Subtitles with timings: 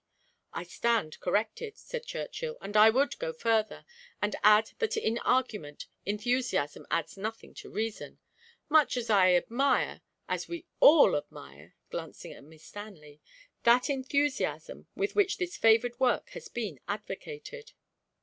[0.51, 3.85] "I stand corrected," said Churchill, "and I would go further,
[4.19, 8.17] and add that in argument enthusiasm adds nothing to reason
[8.67, 13.21] much as I admire, as we all admire," glancing at Miss Stanley,
[13.61, 17.73] "that enthusiasm with which this favoured work has been advocated!"